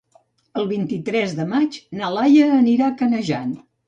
[0.59, 3.53] El vint-i-tres de maig na Laia anirà a Canejan.